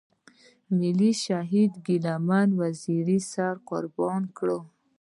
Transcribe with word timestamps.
ملي 0.79 1.11
شهيد 1.25 1.71
ګيله 1.85 2.13
من 2.27 2.49
وزير 2.61 3.07
سر 3.31 3.53
قربان 3.69 4.21
کړ. 4.37 4.47